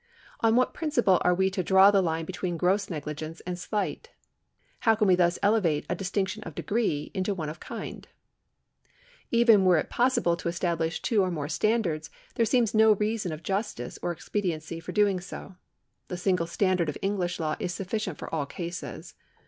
[0.39, 4.09] On what principle are we to di'aw the line between gross negligence and slight?
[4.79, 8.07] How can we thus elevate a distinc tion of degree into one of kind?
[9.29, 13.43] 'Even were it »possible to establish two or more standards, there seems no reason of
[13.43, 15.57] justice or expediency for doing so.
[16.07, 19.13] The single standard of English law is sufficient for all cases.